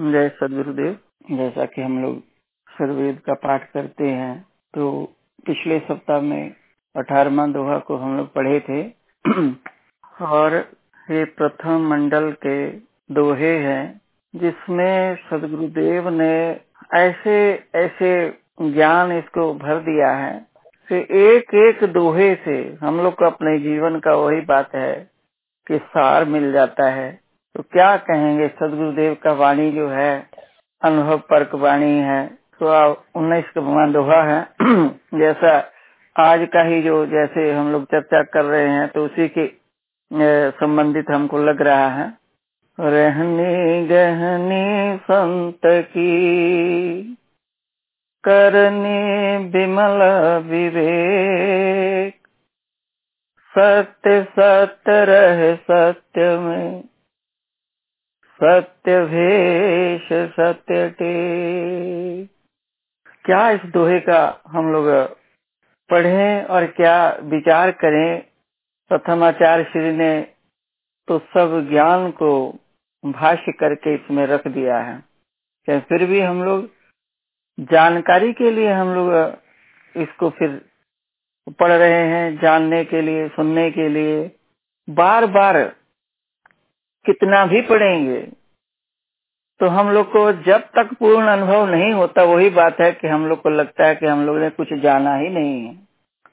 जय 0.00 0.28
सदगुरुदेव। 0.34 0.96
जैसा 1.30 1.64
कि 1.64 1.82
हम 1.82 2.00
लोग 2.02 2.20
सर्वेद 2.68 3.18
का 3.26 3.34
पाठ 3.36 3.64
करते 3.72 4.08
हैं 4.10 4.34
तो 4.74 4.90
पिछले 5.46 5.78
सप्ताह 5.80 6.20
में 6.20 6.54
अठारवा 6.94 7.46
दोहा 7.46 7.78
को 7.78 7.96
हम 7.96 8.16
लोग 8.16 8.32
पढ़े 8.34 8.60
थे। 8.60 8.82
और 10.26 10.56
ये 11.08 11.24
प्रथम 11.36 11.86
मंडल 11.90 12.30
के 12.46 12.56
दोहे 13.14 13.56
हैं, 13.58 14.00
जिसमें 14.34 15.16
सदगुरुदेव 15.30 16.08
ने 16.10 16.34
ऐसे 16.96 17.38
ऐसे 17.76 18.12
ज्ञान 18.62 19.12
इसको 19.12 19.52
भर 19.56 19.80
दिया 19.82 20.10
है 20.16 20.34
कि 20.90 21.06
एक 21.20 21.54
एक 21.58 21.84
दोहे 21.92 22.34
से 22.44 22.58
हम 22.82 23.00
लोग 23.00 23.14
को 23.14 23.24
अपने 23.24 23.58
जीवन 23.60 23.98
का 24.00 24.14
वही 24.16 24.40
बात 24.46 24.74
है 24.74 24.94
कि 25.66 25.78
सार 25.78 26.24
मिल 26.26 26.52
जाता 26.52 26.90
है। 26.90 27.08
तो 27.54 27.62
क्या 27.62 27.96
कहेंगे? 27.96 28.48
सदगुरुदेव 28.48 29.14
का 29.14 29.32
वाणी 29.32 29.70
जो 29.72 29.88
है 29.88 30.28
अनुभव 30.82 31.18
परक 31.18 31.54
वाणी 31.54 31.98
है। 31.98 32.26
तो 32.60 32.92
उन्नीस 33.14 33.44
का 33.58 33.86
दोहा 33.86 34.22
है। 34.22 34.46
जैसा 35.14 35.70
आज 36.18 36.48
का 36.52 36.62
ही 36.62 36.82
जो 36.82 37.06
जैसे 37.06 37.52
हम 37.52 37.72
लोग 37.72 37.84
चर्चा 37.84 38.22
कर 38.22 38.44
रहे 38.44 38.68
हैं 38.68 38.88
तो 38.88 39.04
उसी 39.04 39.28
के 39.28 39.46
संबंधित 40.50 41.06
हमको 41.10 41.38
लग 41.38 41.62
रहा 41.62 41.88
है। 41.88 42.12
रहनी 42.80 43.86
गहनी 43.86 44.96
संत 44.96 45.60
की, 45.64 46.12
करनी 48.24 49.36
विमल 49.48 49.98
विवेक। 50.50 52.14
सत्य 53.58 54.22
सत्य 54.38 55.04
रह 55.04 55.54
सत्य 55.56 56.38
में। 56.38 56.89
सत्य 58.40 59.00
भेष 59.04 60.08
सत्य 60.32 60.88
टे 60.90 61.14
क्या 63.24 63.48
इस 63.50 63.60
दोहे 63.72 63.98
का 64.00 64.20
हम 64.46 64.72
लोग 64.72 64.86
पढ़ें 65.90 66.44
और 66.44 66.66
क्या 66.66 66.94
विचार 67.22 67.70
करें? 67.70 68.22
प्रथमाचार्य 68.90 69.64
श्री 69.64 69.92
ने 69.92 70.10
तो 71.08 71.18
सब 71.34 71.68
ज्ञान 71.70 72.10
को 72.10 72.30
भाष्य 73.04 73.52
करके 73.52 73.94
इसमें 73.94 74.26
रख 74.26 74.46
दिया 74.48 74.78
है। 74.78 75.80
फिर 75.80 76.06
भी 76.06 76.20
हम 76.20 76.42
लोग 76.44 76.68
जानकारी 77.58 78.32
के 78.32 78.50
लिए 78.50 78.72
हम 78.72 78.94
लोग 78.94 79.12
इसको 79.94 80.30
फिर 80.30 80.60
पढ़ 81.60 81.72
रहे 81.72 82.06
हैं, 82.06 82.38
जानने 82.38 82.84
के 82.84 83.02
लिए, 83.02 83.28
सुनने 83.28 83.70
के 83.70 83.88
लिए? 83.88 84.30
बार 84.88 85.26
बार 85.26 85.56
कितना 87.06 87.46
भी 87.46 87.60
पढ़ेंगे 87.60 88.28
तो 89.60 89.66
हम 89.66 89.90
लोग 89.90 90.12
को 90.12 90.32
जब 90.32 90.60
तक 90.60 90.96
पूर्ण 90.98 91.26
अनुभव 91.26 91.66
नहीं 91.66 91.92
होता, 91.92 92.22
वही 92.22 92.50
बात 92.50 92.80
है 92.80 92.92
कि 92.92 93.06
हम 93.06 93.26
लोग 93.26 93.42
को 93.42 93.50
लगता 93.50 93.86
है 93.86 93.94
कि 93.94 94.06
हम 94.06 94.26
लोग 94.26 94.38
ने 94.38 94.50
कुछ 94.50 94.72
जाना 94.72 95.16
ही 95.16 95.28
नहीं 95.28 95.66
है। 95.66 95.74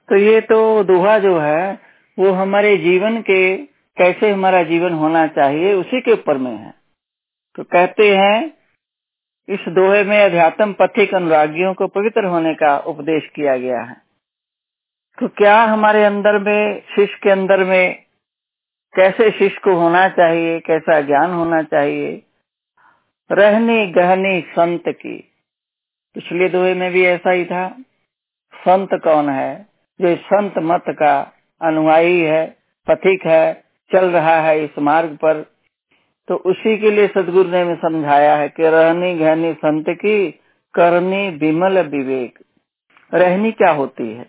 तो 0.10 0.16
ये 0.16 0.42
तो 0.42 0.84
दोहा 0.84 1.20
जो 1.20 1.40
है, 1.40 1.80
वो 2.20 2.32
हमारे 2.32 2.78
जीवन 2.78 3.22
के, 3.22 3.58
कैसे 3.98 4.32
हमारा 4.32 4.64
जीवन 4.64 4.94
होना 4.94 5.28
चाहिए, 5.28 5.74
उसी 5.74 6.02
के 6.02 6.12
ऊपर 6.12 6.38
में 6.38 6.52
है। 6.52 6.74
तो 7.56 7.64
कहते 7.64 8.18
हैं, 8.18 8.54
इस 9.50 9.60
दोहे 9.70 10.04
में 10.04 10.24
अध्यात्म 10.24 10.74
पथिक 10.74 11.14
अनुरागियों 11.14 11.74
को 11.74 11.88
पवित्र 11.88 12.26
होने 12.26 12.54
का 12.54 12.78
उपदेश 12.78 13.30
किया 13.36 13.58
गया 13.58 13.82
है। 13.82 13.98
तो 15.20 15.28
क्या 15.28 15.64
हमारे 15.64 16.04
अंदर 16.04 16.40
में, 16.40 16.82
शिष्य 16.96 17.20
के 17.24 17.30
अंदर 17.30 17.64
में 17.64 18.07
कैसे 19.00 19.32
शिष्य 19.32 19.62
को 19.64 19.74
होना 19.74 20.10
चाहिए, 20.10 20.60
कैसा 20.60 21.02
ज्ञान 21.02 21.32
होना 21.32 21.62
चाहिए। 21.62 22.22
रहनी 23.32 23.88
गहनी 23.88 24.42
संत 24.42 24.84
की। 24.88 25.32
पिछले 26.16 26.50
दोहे 26.50 26.74
में 26.74 26.92
भी 26.92 27.06
ऐसा 27.06 27.32
ही 27.32 27.46
था। 27.46 27.78
संत 28.56 28.90
कौन 28.94 29.30
है? 29.30 29.68
जो 30.02 30.16
संत 30.16 30.54
मत 30.58 30.84
का 30.90 31.34
अनुयायी 31.62 32.22
है, 32.22 32.58
पथिक 32.88 33.26
है, 33.26 33.64
चल 33.92 34.06
रहा 34.06 34.42
है 34.42 34.64
इस 34.64 34.80
मार्ग 34.80 35.10
पर। 35.10 35.52
तो 36.28 36.36
उसी 36.36 36.78
के 36.78 36.92
लिए 36.92 37.08
सदगुरु 37.08 37.50
ने 37.50 37.76
समझाया 37.76 38.36
है 38.36 38.50
कि 38.50 38.64
रहनी 38.64 39.16
गहनी 39.16 39.54
संत 39.54 39.86
की, 39.90 40.32
करनी 40.74 41.30
विमल 41.30 41.80
विवेक। 41.80 42.40
रहनी 43.14 43.52
क्या 43.52 43.72
होती 43.72 44.14
है? 44.14 44.26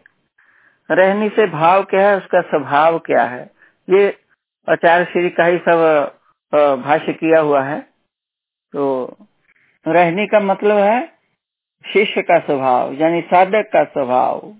रहनी 0.90 1.28
से 1.28 1.46
भाव 1.46 1.82
क्या 1.82 2.10
है, 2.10 2.16
उसका 2.16 2.40
स्वभाव 2.40 2.98
क्या 2.98 3.24
है? 3.24 3.50
ये 3.90 4.27
आचार्य 4.68 5.04
श्री 5.04 5.30
का 5.30 5.44
ही 5.44 5.58
सब 5.58 6.80
भाष्य 6.84 7.12
किया 7.12 7.40
हुआ 7.40 7.62
है। 7.62 7.80
तो 8.72 9.16
रहने 9.88 10.26
का 10.26 10.40
मतलब 10.40 10.76
है 10.76 11.08
शिष्य 11.92 12.22
का 12.22 12.38
स्वभाव, 12.38 12.92
यानी 12.92 13.20
साधक 13.20 13.70
का 13.72 13.84
स्वभाव। 13.84 14.54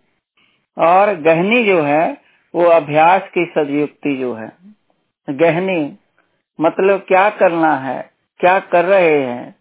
और 0.78 1.14
गहनी 1.14 1.64
जो 1.64 1.82
है, 1.82 2.16
वो 2.54 2.64
अभ्यास 2.64 3.22
की 3.34 3.44
सदयुक्ति 3.54 4.16
जो 4.16 4.34
है। 4.34 4.52
गहनी 5.30 5.98
मतलब 6.60 6.98
क्या 7.08 7.28
करना 7.30 7.74
है, 7.74 8.10
क्या 8.40 8.58
कर 8.60 8.84
रहे 8.84 9.22
हैं, 9.22 9.54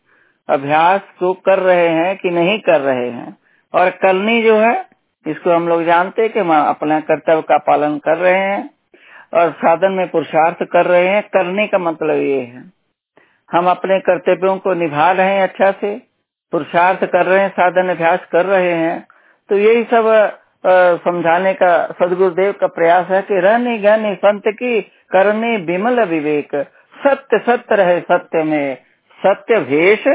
अभ्यास 0.50 1.02
को 1.19 1.34
कर 1.34 1.59
रहे 1.59 1.88
हैं 1.90 2.18
कि 2.18 2.30
नहीं 2.30 2.59
कर 2.59 2.81
रहे 2.81 3.09
हैं। 3.09 3.38
और 3.74 3.90
करनी 3.90 4.41
जो 4.44 4.57
है, 4.57 4.86
इसको 5.28 5.52
हम 5.52 5.68
लोग 5.68 5.84
जानते 5.84 6.22
हैं 6.22 6.31
कि 6.34 6.40
हम 6.40 6.53
अपने 6.59 7.02
कर्तव्य 7.02 7.41
का 7.41 7.57
पालन 7.57 7.97
कर 7.97 8.18
रहे 8.18 8.38
हैं। 8.38 8.76
और 9.33 9.51
साधन 9.53 9.91
में 9.91 10.07
पुरुषार्थ 10.09 10.63
कर 10.63 10.85
रहे 10.85 11.07
हैं, 11.07 11.21
करने 11.29 11.67
का 11.67 11.77
मतलब 11.79 12.17
ये 12.17 12.39
है। 12.41 12.63
हम 13.49 13.69
अपने 13.69 13.99
कर्तव्यों 14.01 14.57
को 14.57 14.73
निभा 14.75 15.11
रहे 15.11 15.35
हैं 15.35 15.43
अच्छा 15.43 15.71
से, 15.71 15.95
पुरुषार्थ 16.53 17.05
कर 17.05 17.25
रहे 17.25 17.39
हैं, 17.39 17.49
साधन 17.51 17.89
अभ्यास 17.89 18.25
कर 18.31 18.45
रहे 18.45 18.73
हैं 18.75 19.07
तो 19.49 19.57
यही 19.57 19.83
सब 19.83 20.05
समझाने 21.03 21.53
का 21.53 21.71
सदगुरुदेव 21.93 22.51
का 22.53 22.67
प्रयास 22.69 23.07
है 23.07 23.21
कि 23.21 23.39
रहनी 23.39 23.77
गहनी, 23.79 24.13
संत 24.15 24.43
की 24.47 24.81
करनी 25.11 25.55
विमल 25.65 26.03
विवेक, 26.05 26.55
सत्य 26.95 27.39
सत्य 27.39 27.75
रहे 27.75 27.99
सत्य 28.01 28.44
में, 28.44 28.77
सत्य 29.19 29.59
भेष, 29.61 30.07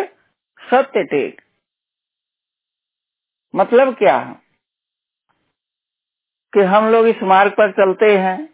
सत्य 0.60 1.02
टेक। 1.04 1.40
मतलब 3.54 3.94
क्या? 3.94 4.16
है 4.16 4.40
कि 6.52 6.62
हम 6.66 6.88
लोग 6.90 7.06
इस 7.08 7.22
मार्ग 7.24 7.52
पर 7.52 7.70
चलते 7.72 8.16
हैं 8.18 8.51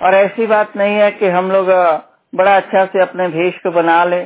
और 0.00 0.14
ऐसी 0.14 0.46
बात 0.46 0.76
नहीं 0.76 0.96
है 0.96 1.10
कि 1.10 1.28
हम 1.28 1.50
लोग 1.50 1.66
बड़ा 2.32 2.56
अच्छा 2.56 2.84
से 2.84 3.02
अपने 3.02 3.28
भेष 3.28 3.58
को 3.58 3.70
बना 3.72 4.02
ले, 4.04 4.22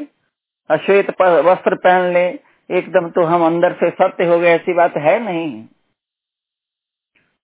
अश्वेत 0.71 1.11
वस्त्र 1.21 1.75
पहन 1.77 2.13
ले, 2.13 2.25
एकदम 2.71 3.09
तो 3.11 3.25
हम 3.25 3.45
अंदर 3.47 3.73
से 3.75 3.91
सत्य 3.93 4.27
हो 4.27 4.39
गए, 4.39 4.49
ऐसी 4.51 4.73
बात 4.75 4.97
है 4.99 5.19
नहीं। 5.25 5.65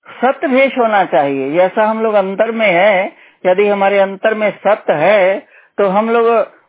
सत्य 0.07 0.49
भेष 0.49 0.77
होना 0.79 1.05
चाहिए। 1.07 1.53
जैसा 1.53 1.85
हम 1.85 2.03
लोग 2.03 2.15
अंदर 2.15 2.51
में 2.53 2.67
है, 2.67 3.13
यदि 3.47 3.67
हमारे 3.69 3.99
अंतर 3.99 4.35
में 4.35 4.51
सत्य 4.59 4.93
है 4.95 5.39
तो 5.79 5.89
हम 5.89 6.11
लोग 6.11 6.27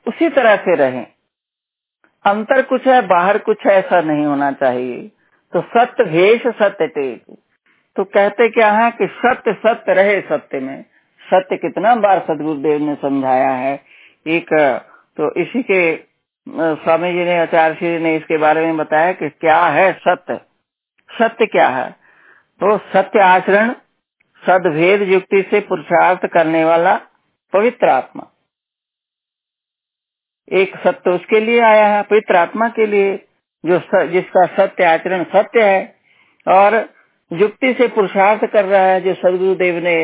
उसी 0.07 0.29
तरह 0.29 0.55
से 0.57 0.75
रहें। 0.75 1.05
अंतर 2.25 2.61
कुछ 2.63 2.87
है, 2.87 3.01
बाहर 3.07 3.37
कुछ 3.39 3.65
है, 3.65 3.73
ऐसा 3.73 4.01
नहीं 4.01 4.25
होना 4.25 4.51
चाहिए। 4.53 5.07
तो 5.53 5.61
सत्य 5.69 6.03
भेष 6.05 6.47
सत्य 6.55 6.87
टेक 6.89 7.35
तो 7.95 8.03
कहते 8.05 8.47
क्या 8.49 8.71
है 8.71 8.89
कि 8.91 9.07
सत्य 9.15 9.53
सत्य 9.61 9.93
रहे 9.93 10.19
सत्य 10.23 10.59
में। 10.59 10.83
सत्य 11.27 11.57
कितना 11.57 11.95
बार 11.95 12.19
सदगुरुदेव 12.27 12.81
ने 12.81 12.95
समझाया 12.95 13.49
है? 13.51 13.73
एक 14.27 14.53
तो 15.17 15.31
इसी 15.41 15.61
के 15.63 15.81
स्वामी 16.47 17.11
जी 17.13 17.23
ने 17.25 17.37
आचार्य 17.39 17.75
श्री 17.75 17.97
ने 17.99 18.15
इसके 18.15 18.37
बारे 18.37 18.65
में 18.65 18.77
बताया 18.77 19.11
कि 19.13 19.29
क्या 19.31 19.59
है 19.67 19.91
सत्य? 19.99 20.39
सत्य 21.09 21.45
क्या 21.45 21.67
है? 21.69 21.89
तो 22.61 22.77
सत्य 22.93 23.19
आचरण 23.19 23.73
सदभेद 24.43 25.01
युक्ति 25.09 25.41
से 25.51 25.59
पुरुषार्थ 25.59 26.25
करने 26.33 26.63
वाला 26.65 26.95
पवित्र 27.53 27.89
आत्मा। 27.89 28.27
एक 30.51 30.75
सत्य 30.77 31.11
उसके 31.11 31.39
लिए 31.39 31.59
आया 31.61 31.87
है 31.87 32.01
पवित्र 32.03 32.35
आत्मा 32.35 32.67
के 32.69 32.85
लिए 32.85 33.15
जो 33.63 33.79
स, 33.79 34.07
जिसका 34.11 34.45
सत्य 34.47 34.83
आचरण 34.85 35.23
सत्य 35.23 35.63
है 35.63 35.95
और 36.47 36.75
युक्ति 37.31 37.73
से 37.73 37.87
पुरुषार्थ 37.87 38.45
कर 38.45 38.65
रहा 38.65 38.81
है 38.83 39.01
जो 39.01 39.13
सदगुरुदेव 39.13 39.83
ने 39.83 39.97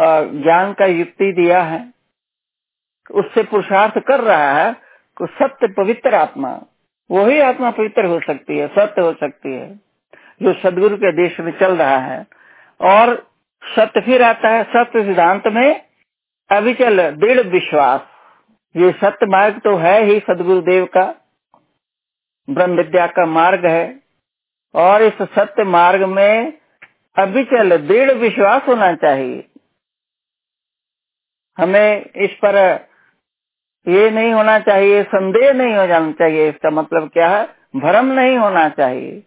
ज्ञान 0.00 0.72
का 0.72 0.86
युक्ति 0.86 1.32
दिया 1.32 1.62
है। 1.62 1.80
उससे 3.10 3.42
पुरुषार्थ 3.42 3.98
कर 3.98 4.20
रहा 4.20 4.52
है 4.52 4.72
तो 5.16 5.26
सत्य 5.26 5.68
पवित्र 5.68 6.14
आत्मा, 6.14 6.50
वही 7.10 7.40
आत्मा 7.40 7.70
पवित्र 7.70 8.04
हो 8.04 8.20
सकती 8.20 8.58
है, 8.58 8.66
सत्य 8.68 9.02
हो 9.02 9.12
सकती 9.12 9.52
है, 9.52 9.74
जो 10.42 10.52
सदगुरु 10.54 10.96
के 10.96 11.12
देश 11.12 11.40
में 11.40 11.52
चल 11.58 11.76
रहा 11.76 11.96
है। 11.96 12.26
और 12.80 13.14
सत्य 13.76 14.00
फिर 14.00 14.22
आता 14.22 14.48
है, 14.48 14.64
सत्य 14.64 15.02
सिद्धांत 15.02 15.46
में 15.46 15.82
अविचल, 16.50 17.10
दृढ़ 17.10 17.40
विश्वास। 17.40 18.00
ये 18.76 18.92
सत्य 18.92 19.26
मार्ग 19.26 19.58
तो 19.58 19.76
है 19.76 20.02
ही 20.02 20.18
सदगुरु 20.20 20.60
देव 20.60 20.84
का, 20.86 21.14
ब्रह्म 22.50 22.76
विद्या 22.76 23.06
का 23.06 23.26
मार्ग 23.26 23.66
है। 23.66 24.00
और 24.74 25.02
इस 25.02 25.22
सत्य 25.22 25.64
मार्ग 25.64 26.02
में 26.04 26.52
अविचल, 27.16 27.76
दृढ़ 27.76 28.12
विश्वास 28.12 28.62
होना 28.68 28.92
चाहिए। 28.94 29.44
हमें 31.58 32.10
इस 32.16 32.30
पर 32.34 32.56
ये 33.86 34.10
नहीं 34.10 34.32
होना 34.32 34.58
चाहिए, 34.58 35.02
संदेह 35.02 35.52
नहीं 35.52 35.74
हो 35.74 35.86
जाना 35.86 36.12
चाहिए। 36.12 36.48
इसका 36.48 36.70
मतलब 36.70 37.08
क्या 37.08 37.28
है? 37.28 37.44
भ्रम 37.76 38.06
नहीं 38.12 38.36
होना 38.38 38.68
चाहिए। 38.68 39.22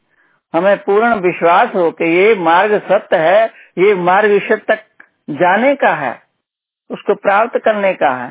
हमें 0.54 0.78
पूर्ण 0.78 1.16
विश्वास 1.16 1.76
हो 1.76 1.90
कि 1.92 2.06
ये 2.06 2.36
मार्ग 2.36 2.74
सत्य 2.82 3.18
है, 3.18 3.46
ये 3.78 3.94
मार्ग 3.96 4.32
ईश्वर 4.32 4.58
तक 4.68 4.84
जाने 5.30 5.76
का 5.76 5.94
है, 5.96 6.22
उसको 6.90 7.16
प्राप्त 7.16 7.58
करने 7.58 7.94
का 7.94 8.10
है। 8.16 8.30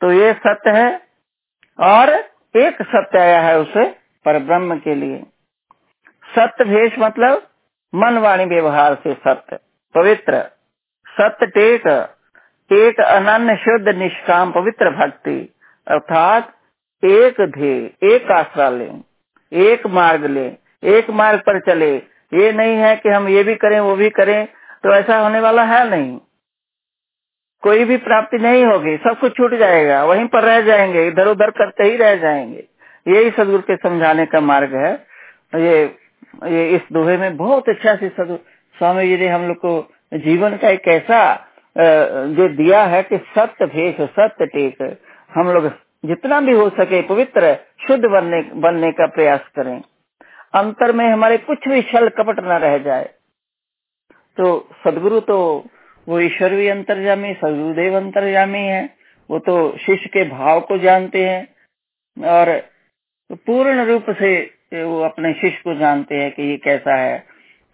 तो 0.00 0.12
ये 0.12 0.32
सत्य 0.36 0.70
है 0.70 0.88
और 1.78 2.10
एक 2.56 2.82
सत्य 2.82 3.18
आया 3.18 3.40
है 3.40 3.58
उसे 3.58 3.84
पर 4.24 4.38
ब्रह्म 4.38 4.78
के 4.78 4.94
लिए। 4.94 5.22
सत्य 6.36 6.64
भेष 6.64 6.98
मतलब 6.98 7.46
मन 7.92 8.18
वाणी 8.18 8.44
व्यवहार 8.44 8.94
से 8.94 9.14
सत्य, 9.14 9.58
पवित्र 9.94 10.42
सत्य 11.06 11.46
टेक 11.48 11.86
एक 12.70 13.00
अनन्य 13.00 13.56
शुद्ध 13.56 13.88
निष्काम 13.88 14.52
पवित्र 14.52 14.90
भक्ति, 14.90 15.54
अर्थात 15.86 16.52
एक 17.02 17.40
ध्येय, 17.40 17.90
एक 18.12 18.30
आश्रा 18.30 18.68
ले, 18.68 18.90
एक 19.52 19.86
मार्ग 19.86 20.24
ले, 20.24 20.46
एक 20.82 21.10
मार्ग 21.10 21.40
पर 21.40 21.60
चले। 21.60 21.94
ये 22.32 22.52
नहीं 22.52 22.76
है 22.76 22.94
कि 22.96 23.08
हम 23.08 23.28
ये 23.28 23.42
भी 23.44 23.54
करें, 23.54 23.78
वो 23.80 23.96
भी 23.96 24.10
करें 24.10 24.46
तो 24.84 24.94
ऐसा 24.94 25.18
होने 25.18 25.40
वाला 25.40 25.62
है 25.62 25.88
नहीं। 25.90 26.18
कोई 27.62 27.84
भी 27.84 27.96
प्राप्ति 27.96 28.38
नहीं 28.38 28.64
होगी, 28.64 28.96
सब 28.96 29.18
कुछ 29.20 29.36
छूट 29.36 29.54
जाएगा, 29.54 30.04
वहीं 30.04 30.26
पर 30.26 30.42
रह 30.42 30.60
जाएँगे, 30.60 31.06
इधर 31.08 31.28
उधर 31.28 31.50
करते 31.50 31.84
ही 31.84 31.96
रह 31.96 32.14
जाएँगे। 32.16 32.64
यही 33.08 33.30
सदगुरु 33.30 33.62
के 33.62 33.76
समझाने 33.76 34.26
का 34.26 34.40
मार्ग 34.40 34.74
है। 34.74 34.92
ये 35.54 35.82
ये 36.44 36.68
इस 36.68 36.80
दोहे 36.92 37.16
में 37.16 37.36
बहुत 37.36 37.68
अच्छा 37.68 37.94
से 37.94 38.08
सदगुरु, 38.08 38.38
स्वामी 38.76 39.08
जी 39.08 39.16
ने 39.16 39.28
हम 39.28 39.48
लोग 39.48 39.56
को 39.56 39.92
जीवन 40.14 40.56
का 40.56 40.68
एक 40.68 40.88
ऐसा 40.88 41.45
जो 41.76 42.48
दिया 42.56 42.84
है 42.84 43.02
कि 43.02 43.16
सत्य 43.30 43.66
भेष, 43.66 44.00
सत्य 44.10 44.46
टेक, 44.46 44.98
हम 45.32 45.50
लोग 45.50 45.70
जितना 46.04 46.40
भी 46.40 46.52
हो 46.52 46.68
सके 46.70 47.00
पवित्र, 47.02 47.54
शुद्ध 47.86 48.04
बनने 48.04 48.42
बनने 48.60 48.90
का 48.92 49.06
प्रयास 49.06 49.48
करें। 49.56 49.80
अंतर 50.54 50.92
में 50.92 51.04
हमारे 51.06 51.36
कुछ 51.38 51.68
भी 51.68 51.82
छल 51.84 52.08
कपट 52.18 52.38
न 52.40 52.58
रह 52.60 52.76
जाए। 52.78 53.04
तो 54.38 54.68
सदगुरु 54.84 55.20
तो 55.22 55.38
वो 56.06 56.20
ईश्वर 56.20 56.54
भी 56.54 56.68
अंतर्जामी 56.68 57.32
सदगुरुदेव 57.34 57.96
अंतर्जामी 57.96 58.58
है। 58.58 58.84
वो 59.30 59.38
तो 59.38 59.56
शिष्य 59.78 60.08
के 60.08 60.24
भाव 60.28 60.60
को 60.60 60.78
जानते 60.78 61.24
हैं 61.24 62.26
और 62.36 62.50
पूर्ण 63.46 63.84
रूप 63.84 64.10
से 64.10 64.34
वो 64.74 65.00
अपने 65.04 65.32
शिष्य 65.32 65.60
को 65.64 65.74
जानते 65.74 66.14
हैं 66.14 66.30
कि 66.32 66.42
ये 66.42 66.56
कैसा 66.64 66.94
है। 66.94 67.18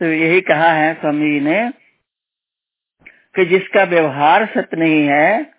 तो 0.01 0.07
यही 0.07 0.41
कहा 0.43 0.73
है 0.73 0.93
स्वामी 0.95 1.31
जी 1.31 1.41
ने 1.41 1.61
कि 3.35 3.45
जिसका 3.45 3.85
व्यवहार 3.85 4.47
सत्य 4.47 4.77
नहीं 4.77 5.07
है, 5.07 5.53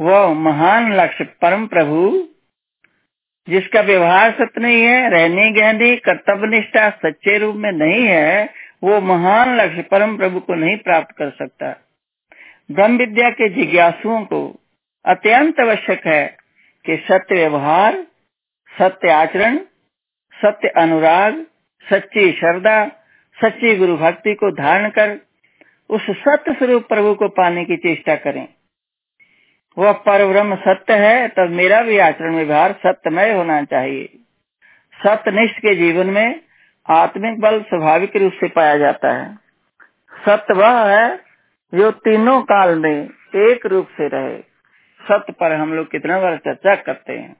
वह 0.00 0.34
महान 0.34 0.92
लक्ष्य, 0.92 1.24
परम 1.24 1.66
प्रभु। 1.66 2.28
जिसका 3.48 3.80
व्यवहार 3.80 4.30
सत्य 4.30 4.60
नहीं 4.60 4.82
है, 4.82 5.10
रहने 5.10 5.50
गहने, 5.50 5.96
कर्तव्य 5.96 6.46
निष्ठा 6.46 6.90
सच्चे 6.90 7.38
रूप 7.38 7.56
में 7.56 7.72
नहीं 7.72 8.06
है, 8.06 8.50
वो 8.82 9.00
महान 9.00 9.60
लक्ष्य, 9.60 9.82
परम 9.82 10.16
प्रभु 10.16 10.40
को 10.40 10.54
नहीं 10.54 10.76
प्राप्त 10.76 11.16
कर 11.16 11.30
सकता। 11.30 11.76
ब्रह्म 12.70 12.96
विद्या 12.96 13.30
के 13.30 13.48
जिज्ञासुओं 13.48 14.24
को 14.24 14.60
अत्यंत 15.04 15.60
आवश्यक 15.60 16.06
है 16.06 16.36
कि 16.86 16.96
सत्य 16.96 17.34
व्यवहार, 17.34 18.06
सत्य 18.78 19.10
आचरण, 19.10 19.58
सत्य 20.34 20.68
अनुराग, 20.68 21.46
सच्ची 21.92 22.32
श्रद्धा, 22.32 22.86
सच्ची 23.44 23.76
गुरु 23.76 23.96
भक्ति 23.96 24.34
को 24.34 24.50
धारण 24.50 24.88
कर 24.88 25.29
उस 25.90 26.10
सत्य 26.10 26.54
स्वरूप 26.54 26.88
प्रभु 26.88 27.14
को 27.14 27.28
पाने 27.28 27.64
की 27.64 27.76
चेष्टा 27.76 28.16
करें। 28.16 28.48
वह 29.78 29.92
पर 29.92 30.26
ब्रह्म 30.26 30.56
सत्य 30.56 30.94
है, 30.94 31.28
तब 31.28 31.48
मेरा 31.50 31.82
भी 31.82 31.98
आचरण 31.98 32.34
व्यवहार 32.34 32.72
सत्यमय 32.72 33.32
होना 33.32 33.62
चाहिए। 33.62 34.08
सत्यनिष्ठ 35.06 35.56
के 35.56 35.74
जीवन 35.74 36.06
में 36.06 36.40
आत्मिक 36.90 37.40
बल 37.40 37.62
स्वाभाविक 37.62 38.16
रूप 38.16 38.32
से 38.32 38.48
पाया 38.48 38.78
जाता 38.78 39.12
है। 39.12 39.38
सत्य 40.28 40.54
वह 40.54 40.96
है 40.96 41.20
जो 41.74 41.90
तीनों 41.90 42.42
काल 42.42 42.78
में 42.78 43.08
एक 43.36 43.66
रूप 43.66 43.88
से 43.88 44.08
रहे। 44.08 44.38
सत्य 45.02 45.32
पर 45.32 45.52
हम 45.52 45.74
लोग 45.74 45.90
कितना 45.90 46.20
बार 46.20 46.36
चर्चा 46.36 46.74
करते 46.74 47.12
हैं। 47.12 47.36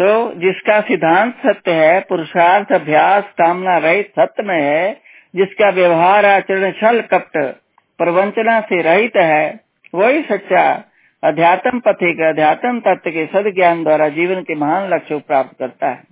तो 0.00 0.34
जिसका 0.34 0.80
सिद्धांत 0.80 1.36
सत्य 1.46 1.72
है, 1.72 2.00
पुरुषार्थ, 2.00 2.72
अभ्यास, 2.72 3.24
कामना 3.38 3.78
रहित 3.78 4.12
सत्य 4.18 4.42
में 4.42 4.62
है 4.62 5.07
जिसका 5.34 5.70
व्यवहार 5.70 6.24
आचरण 6.24 6.72
छल 6.72 7.00
कपट 7.00 7.60
प्रवंचना 7.98 8.60
से 8.60 8.82
रहित 8.82 9.16
है, 9.16 9.60
वही 9.94 10.22
सच्चा 10.22 10.84
अध्यात्म 11.24 11.80
पथिक, 11.80 12.20
अध्यात्म 12.20 12.80
तत्व 12.80 13.10
के 13.10 13.26
सद 13.26 13.54
ज्ञान 13.54 13.84
द्वारा 13.84 14.08
जीवन 14.08 14.42
के 14.42 14.54
महान 14.54 14.88
लक्ष्य 14.88 15.14
को 15.14 15.20
प्राप्त 15.20 15.58
करता 15.58 15.88
है। 15.88 16.04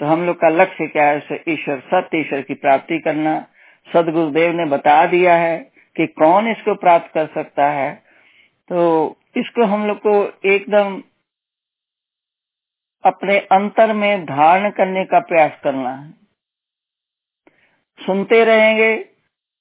तो 0.00 0.06
हम 0.06 0.26
लोग 0.26 0.36
का 0.36 0.48
लक्ष्य 0.48 0.86
क्या 0.86 1.06
है? 1.06 1.16
ईश्वर 1.48 1.82
सत्य 1.94 2.18
ईश्वर 2.18 2.40
की 2.40 2.54
प्राप्ति 2.54 2.98
करना। 2.98 3.46
सदगुरुदेव 3.92 4.52
ने 4.52 4.64
बता 4.64 5.06
दिया 5.06 5.36
है 5.36 5.58
कि 5.96 6.06
कौन 6.06 6.48
इसको 6.48 6.74
प्राप्त 6.74 7.14
कर 7.14 7.26
सकता 7.26 7.66
है। 7.66 8.02
तो 8.68 9.16
इसको 9.36 9.64
हम 9.64 9.86
लोग 9.86 9.98
को 10.06 10.32
एकदम 10.44 11.02
अपने 13.04 13.38
अंतर 13.38 13.92
में 13.92 14.24
धारण 14.24 14.70
करने 14.70 15.04
का 15.04 15.18
प्रयास 15.18 15.52
करना 15.64 15.90
है। 15.90 16.23
सुनते 17.98 18.44
रहेंगे 18.44 18.94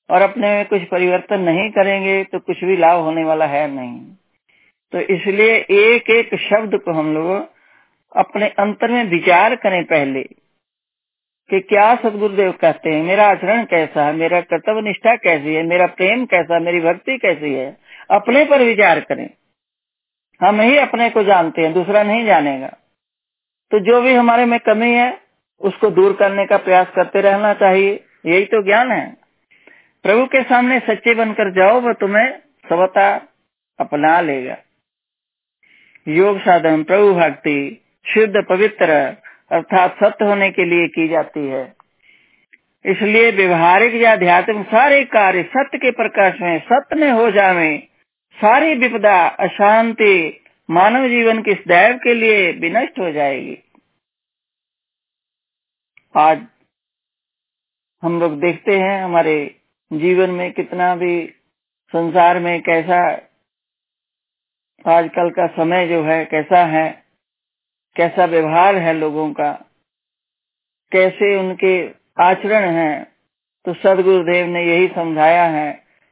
और 0.10 0.22
अपने 0.22 0.48
में 0.48 0.66
कुछ 0.66 0.84
परिवर्तन 0.84 1.42
नहीं 1.42 1.70
करेंगे 1.70 2.24
तो 2.24 2.40
कुछ 2.40 2.64
भी 2.64 2.78
लाभ 2.78 3.00
होने 3.00 3.24
वाला 3.24 3.46
है 3.46 3.68
नहीं। 3.72 4.00
तो 4.94 5.00
इसलिए 5.14 5.56
एक 5.56 6.10
एक 6.10 6.36
शब्द 6.40 6.78
को 6.78 6.94
हम 6.94 7.14
लोग 7.14 7.30
अपने 8.16 8.48
अंतर 8.48 8.92
में 8.92 9.04
विचार 9.04 9.56
करें 9.56 9.84
पहले 9.84 10.24
कि 11.50 11.60
क्या 11.60 11.96
सदगुरुदेव 11.96 12.52
कहते 12.52 12.90
हैं, 12.90 13.04
मेरा 13.04 13.28
आचरण 13.28 13.64
कैसा 13.64 14.06
है, 14.06 14.14
मेरा 14.14 14.42
कर्तव्य 14.42 14.82
निष्ठा 14.82 15.16
कैसी 15.16 15.54
है, 15.54 15.64
मेरा 15.64 15.88
प्रेम 15.88 16.26
कैसा 16.26 16.60
मेरी 16.60 16.80
भक्ति 16.82 17.18
कैसी 17.18 17.54
है, 17.54 17.78
अपने 18.12 18.46
पर 18.46 18.62
विचार 18.62 19.00
करें। 19.00 19.30
हम 20.42 20.62
ही 20.62 20.78
अपने 20.78 21.10
को 21.10 21.24
जानते 21.24 21.62
हैं, 21.62 21.74
दूसरा 21.74 22.04
नहीं 22.04 22.26
जानेगा। 22.26 22.68
तो 23.72 23.80
जो 23.80 24.02
भी 24.02 24.14
हमारे 24.14 24.46
में 24.46 24.60
कमी 24.60 24.92
है, 24.92 25.20
उसको 25.62 25.90
दूर 25.90 26.14
करने 26.14 26.46
का 26.46 26.58
प्रयास 26.58 26.88
करते 26.96 27.22
रहना 27.22 27.54
चाहिए। 27.54 28.04
यही 28.26 28.46
तो 28.46 28.64
ज्ञान 28.64 28.92
है। 28.92 29.18
प्रभु 30.04 30.26
के 30.26 30.44
सामने 30.44 30.80
सच्चे 30.80 31.16
बनकर 31.16 31.52
जाओ 31.52 31.82
वो 31.82 31.94
तुम्हें 31.94 32.30
स्वता 32.40 33.22
अपना 33.80 34.22
लेगा। 34.22 34.58
योग 36.08 36.40
साधन, 36.40 36.84
प्रभु 36.84 37.14
भक्ति, 37.14 37.82
शुद्ध, 38.06 38.46
पवित्र, 38.50 38.90
अर्थात 39.52 39.96
सत्य 40.04 40.26
होने 40.26 40.52
के 40.52 40.66
लिए 40.66 40.88
की 40.88 41.08
जाती 41.08 41.48
है। 41.48 41.74
इसलिए 42.86 43.32
व्यवहारिक 43.32 43.96
या 43.96 44.12
आध्यात्मिक 44.12 44.68
सारे 44.68 45.04
कार्य 45.04 45.44
सत्य 45.44 45.78
के 45.78 45.92
प्रकाश 45.92 46.42
में, 46.42 46.60
सत्य 46.60 46.96
में 46.96 47.12
हो 47.12 47.32
जावे, 47.32 47.88
सारी 48.36 48.76
विपदा, 48.76 49.28
अशांति, 49.28 50.44
मानव 50.70 51.08
जीवन 51.08 51.42
की 51.42 51.54
दैव 51.54 52.00
के 52.04 52.14
लिए 52.14 52.52
विनष्ट 52.52 53.00
हो 53.00 53.12
जाएगी। 53.12 53.58
आज 56.16 56.48
हम 58.04 58.20
लोग 58.20 58.40
देखते 58.40 58.78
हैं 58.80 59.04
हमारे 59.04 59.36
जीवन 59.92 60.30
में 60.30 60.52
कितना 60.52 60.96
भी 60.96 61.28
संसार 61.94 62.40
में 62.40 62.62
कैसा 62.62 63.00
आजकल 64.86 65.30
का 65.30 65.48
समय 65.48 65.88
जो 65.88 66.04
है, 66.04 66.26
कैसा 66.26 66.66
है, 66.66 67.04
कैसा 67.96 68.26
व्यवहार 68.26 68.76
है 68.76 68.94
लोगों 68.94 69.32
का, 69.34 69.52
कैसे 70.92 71.36
उनके 71.38 71.88
आचरण 72.22 72.70
है 72.70 73.04
तो 73.66 73.74
सदगुरुदेव 73.74 74.48
ने 74.48 74.66
यही 74.66 74.88
समझाया 74.88 75.46
है 75.46 75.72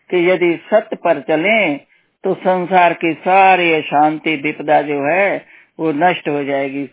कि 0.10 0.30
यदि 0.30 0.56
सत्य 0.74 0.96
पर 0.96 1.22
चलें 1.22 1.78
तो 2.24 2.34
संसार 2.34 2.94
की 2.94 3.14
सारी 3.14 3.72
अशांति, 3.74 4.36
विपदा 4.36 4.82
जो 4.82 5.04
है, 5.06 5.46
वो 5.80 5.92
नष्ट 5.92 6.28
हो 6.30 6.44
जाएगी। 6.44 6.86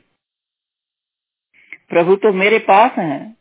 प्रभु 1.89 2.17
तो 2.17 2.33
मेरे 2.33 2.59
पास 2.59 2.99
हैं। 2.99 3.38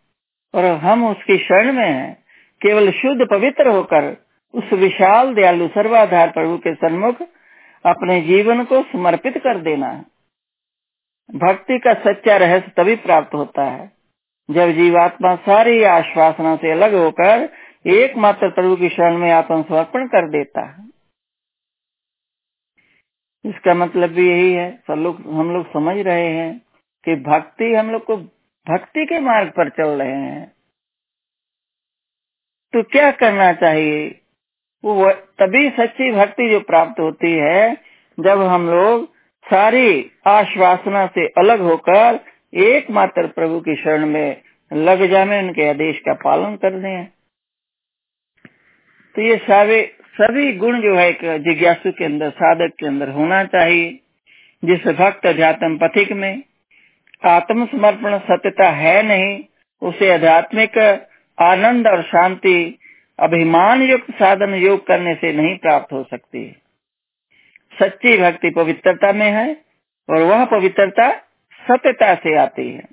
और 0.53 0.65
हम 0.65 1.05
उसकी 1.07 1.37
शरण 1.37 1.73
में 1.73 1.85
हैं, 1.85 2.13
केवल 2.61 2.91
शुद्ध 2.91 3.27
पवित्र 3.31 3.67
होकर 3.67 4.15
उस 4.53 4.73
विशाल 4.73 5.33
दयालु 5.33 5.67
सर्वाधार 5.67 6.29
प्रभु 6.29 6.57
के 6.57 6.73
सन्मुख 6.75 7.21
अपने 7.85 8.21
जीवन 8.21 8.63
को 8.63 8.81
समर्पित 8.83 9.37
कर 9.37 9.59
देना 9.61 9.87
है। 9.87 10.05
भक्ति 11.29 11.79
का 11.79 11.93
सच्चा 11.93 12.37
रहस्य 12.37 12.71
तभी 12.77 12.95
प्राप्त 12.95 13.33
होता 13.33 13.63
है, 13.63 13.91
जब 14.49 14.71
जीवात्मा 14.71 15.35
सारी 15.35 15.83
आश्वासना 15.83 16.55
से 16.55 16.71
अलग 16.71 16.93
होकर 16.93 17.49
एकमात्र 17.85 18.49
प्रभु 18.49 18.75
की 18.75 18.89
शरण 18.89 19.17
में 19.17 19.31
आत्मसमर्पण 19.31 20.07
कर 20.07 20.29
देता 20.29 20.65
है। 20.65 20.85
इसका 23.45 23.73
मतलब 23.73 24.09
भी 24.09 24.29
यही 24.29 24.53
है, 24.53 24.71
सब 24.87 24.93
लोग, 24.93 25.21
हम 25.33 25.51
लोग 25.51 25.67
समझ 25.73 25.97
रहे 25.97 26.27
हैं 26.27 26.61
कि 27.05 27.15
भक्ति 27.15 27.73
हम 27.73 27.91
लोग 27.91 28.03
को 28.05 28.17
भक्ति 28.69 29.05
के 29.05 29.19
मार्ग 29.19 29.50
पर 29.50 29.69
चल 29.69 29.89
रहे 30.01 30.12
हैं 30.12 30.51
तो 32.74 32.83
क्या 32.83 33.12
करना 33.12 33.51
चाहिए? 33.53 34.07
वो 34.83 35.12
तभी 35.12 35.69
सच्ची 35.69 36.12
भक्ति 36.12 36.50
जो 36.50 36.59
प्राप्त 36.59 37.00
होती 37.00 37.31
है, 37.31 37.77
जब 38.17 38.41
हम 38.41 38.69
लोग 38.69 39.05
सारी 39.45 40.12
आश्वासना 40.27 41.05
से 41.07 41.27
अलग 41.27 41.59
होकर 41.59 42.19
एकमात्र 42.53 43.27
प्रभु 43.27 43.59
की 43.59 43.75
शरण 43.75 44.05
में 44.05 44.41
लग 44.74 45.05
जाने, 45.05 45.39
उनके 45.39 45.69
आदेश 45.69 46.00
का 46.00 46.13
पालन 46.13 46.55
कर 46.55 46.79
दें। 46.79 47.05
तो 49.15 49.21
ये 49.21 49.38
सारे, 49.38 49.95
सभी 50.13 50.53
गुण 50.53 50.81
जो 50.81 50.95
है 50.95 51.39
जिज्ञासु 51.39 51.91
के 51.91 52.05
अंदर, 52.05 52.29
साधक 52.29 52.74
के 52.79 52.88
अंदर 52.88 53.09
होना 53.09 53.43
चाहिए। 53.45 54.00
जिस 54.63 54.88
भक्त 54.88 55.25
अध्यात्म 55.25 55.77
पथिक 55.77 56.12
में 56.12 56.43
आत्म 57.25 57.65
समर्पण 57.65 58.17
सत्यता 58.17 58.69
है 58.69 59.03
नहीं, 59.03 59.43
उसे 59.81 60.13
आध्यात्मिक 60.13 61.05
आनंद 61.41 61.88
और 61.88 62.03
शांति 62.03 62.79
अभिमान 63.19 63.81
युक्त 63.81 64.12
साधन 64.12 64.53
योग 64.53 64.88
करने 64.88 65.15
से 65.15 65.33
नहीं 65.33 65.57
प्राप्त 65.57 65.93
हो 65.93 66.03
सकती। 66.03 66.62
सच्ची 67.81 68.17
भक्ति 68.17 68.50
पवित्रता 68.50 69.13
में 69.13 69.31
है 69.31 69.57
और 70.09 70.17
वह 70.17 70.45
पवित्रता 70.45 71.12
सत्यता 71.71 72.15
से 72.15 72.38
आती 72.38 72.74
है। 72.74 72.83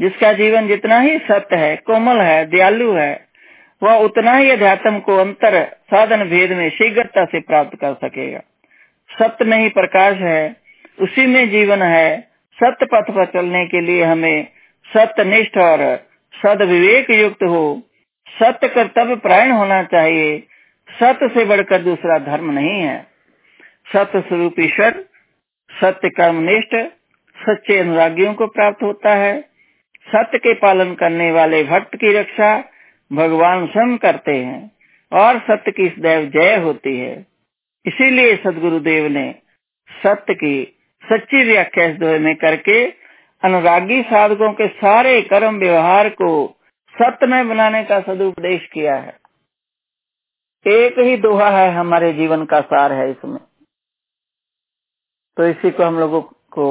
जिसका 0.00 0.32
जीवन 0.32 0.68
जितना 0.68 1.00
ही 1.00 1.18
सत्य 1.18 1.56
है, 1.56 1.76
कोमल 1.76 2.20
है, 2.20 2.46
दयालु 2.46 2.92
है, 2.92 3.26
वह 3.82 3.94
उतना 3.94 4.34
ही 4.34 4.50
अध्यात्म 4.50 4.98
को 4.98 5.16
अंतर 5.16 5.64
साधन 5.64 6.24
भेद 6.24 6.52
में 6.52 6.70
शीघ्रता 6.70 7.24
से 7.24 7.40
प्राप्त 7.40 7.78
कर 7.80 7.94
सकेगा। 7.94 8.40
सत्य 9.22 9.44
में 9.44 9.58
ही 9.58 9.68
प्रकाश 9.68 10.16
है, 10.16 10.56
उसी 11.00 11.26
में 11.26 11.50
जीवन 11.50 11.82
है 11.82 12.31
सत्य 12.64 12.86
पथ 12.86 13.10
पर 13.10 13.24
चलने 13.24 13.66
के 13.66 13.80
लिए 13.80 14.04
हमें 14.04 14.46
सत्यनिष्ठ 14.96 15.58
और 15.58 16.06
सद 16.42 16.62
विवेक 16.62 17.10
युक्त 17.10 17.42
हो। 17.42 17.82
सत्य 18.42 18.68
कर्तव्य 18.68 19.16
प्रायण 19.16 19.50
होना 19.50 19.82
चाहिए। 19.82 20.38
सत्य 20.90 21.28
से 21.28 21.44
बढ़कर 21.44 21.82
दूसरा 21.82 22.18
धर्म 22.18 22.50
नहीं 22.50 22.80
है। 22.80 23.06
सत्य 23.92 24.20
स्वरूप 24.20 24.54
ईश्वर, 24.60 25.04
सत्य 25.80 26.08
कर्मनिष्ठ 26.08 26.76
सच्चे 27.48 27.78
अनुरागियों 27.78 28.34
को 28.34 28.46
प्राप्त 28.46 28.82
होता 28.82 29.14
है। 29.14 29.40
सत्य 30.08 30.38
के 30.38 30.54
पालन 30.54 30.94
करने 30.94 31.32
वाले 31.32 31.64
भक्त 31.64 31.96
की 31.96 32.12
रक्षा 32.12 32.64
भगवान 33.12 33.66
स्वयं 33.66 33.96
करते 33.96 34.36
हैं 34.36 34.72
और 35.12 35.38
सत्य 35.38 35.70
की 35.70 35.88
सदैव 35.88 36.24
जय 36.24 36.56
होती 36.56 36.98
है। 36.98 37.26
इसीलिए 37.86 38.36
सदगुरुदेव 38.36 39.06
ने 39.06 39.34
सत्य 40.06 40.34
की 40.34 40.78
सच्ची 41.02 41.44
व्याख्या 41.44 41.84
इस 41.84 41.96
दोहे 41.96 42.18
में 42.18 42.34
करके 42.36 42.84
अनुरागी 43.42 44.02
साधकों 44.02 44.52
के 44.52 44.68
सारे 44.68 45.20
कर्म 45.22 45.58
व्यवहार 45.58 46.08
को 46.08 46.58
सत्य 46.94 47.26
में 47.26 47.48
बनाने 47.48 47.84
का 47.84 48.00
सदुपदेश 48.00 48.66
किया 48.72 48.94
है। 48.96 49.18
एक 50.66 50.98
ही 50.98 51.16
दोहा 51.16 51.48
है 51.50 51.70
हमारे 51.74 52.12
जीवन 52.12 52.44
का 52.44 52.60
सार 52.60 52.92
है 52.92 53.10
इसमें। 53.10 53.40
तो 55.36 55.46
इसी 55.46 55.70
को 55.70 55.84
हम 55.84 55.98
लोगों 55.98 56.20
को 56.22 56.66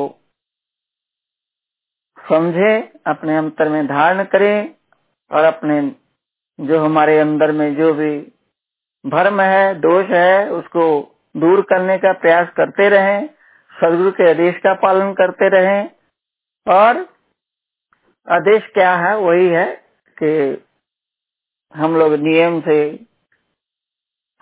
समझे, 2.17 2.77
अपने 3.07 3.37
अंतर 3.37 3.69
में 3.69 3.85
धारण 3.87 4.23
करें 4.23 4.75
और 5.31 5.43
अपने 5.43 5.81
जो 6.59 6.79
हमारे 6.79 7.19
अंदर 7.19 7.51
में 7.51 7.75
जो 7.75 7.93
भी 7.93 8.19
भर्म 9.05 9.41
है, 9.41 9.75
दोष 9.75 10.05
है, 10.05 10.49
उसको 10.51 10.83
दूर 11.37 11.61
करने 11.61 11.97
का 11.97 12.13
प्रयास 12.13 12.49
करते 12.49 12.89
रहें। 12.89 13.29
सदगुरु 13.81 14.11
के 14.11 14.29
आदेश 14.29 14.57
का 14.57 14.73
पालन 14.81 15.13
करते 15.13 15.49
रहें। 15.49 15.89
और 16.67 16.97
आदेश 18.27 18.67
क्या 18.73 18.95
है? 18.95 19.15
वही 19.17 19.47
है 19.47 19.65
कि 20.17 20.31
हम 21.73 21.95
लोग 21.95 22.13
नियम 22.13 22.59
से 22.61 22.77